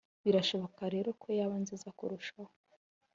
[0.23, 2.53] birashoboka rero ko yaba nziza kurushaho”